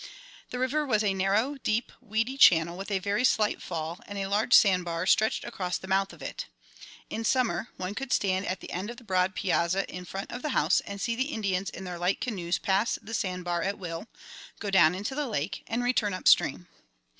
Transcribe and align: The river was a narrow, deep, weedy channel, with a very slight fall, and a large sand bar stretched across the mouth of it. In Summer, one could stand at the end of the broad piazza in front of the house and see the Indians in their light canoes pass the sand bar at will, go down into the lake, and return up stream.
The 0.49 0.57
river 0.57 0.83
was 0.83 1.03
a 1.03 1.13
narrow, 1.13 1.57
deep, 1.61 1.91
weedy 2.01 2.35
channel, 2.35 2.75
with 2.75 2.89
a 2.89 2.97
very 2.97 3.23
slight 3.23 3.61
fall, 3.61 3.99
and 4.07 4.17
a 4.17 4.25
large 4.25 4.55
sand 4.55 4.83
bar 4.83 5.05
stretched 5.05 5.43
across 5.43 5.77
the 5.77 5.87
mouth 5.87 6.11
of 6.11 6.23
it. 6.23 6.47
In 7.11 7.23
Summer, 7.23 7.69
one 7.77 7.93
could 7.93 8.11
stand 8.11 8.47
at 8.47 8.61
the 8.61 8.71
end 8.71 8.89
of 8.89 8.97
the 8.97 9.03
broad 9.03 9.35
piazza 9.35 9.87
in 9.87 10.05
front 10.05 10.31
of 10.31 10.41
the 10.41 10.57
house 10.57 10.81
and 10.87 10.99
see 10.99 11.15
the 11.15 11.25
Indians 11.31 11.69
in 11.69 11.83
their 11.83 11.99
light 11.99 12.19
canoes 12.19 12.57
pass 12.57 12.97
the 12.99 13.13
sand 13.13 13.45
bar 13.45 13.61
at 13.61 13.77
will, 13.77 14.07
go 14.59 14.71
down 14.71 14.95
into 14.95 15.13
the 15.13 15.27
lake, 15.27 15.63
and 15.67 15.83
return 15.83 16.15
up 16.15 16.27
stream. 16.27 16.67